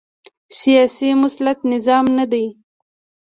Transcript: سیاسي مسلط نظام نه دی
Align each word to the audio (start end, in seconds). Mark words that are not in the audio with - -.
سیاسي 0.59 1.09
مسلط 1.21 1.59
نظام 1.71 2.05
نه 2.17 2.25
دی 2.31 2.45